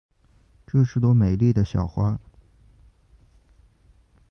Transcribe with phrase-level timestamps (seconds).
[0.65, 2.19] 这是朵美丽的小花。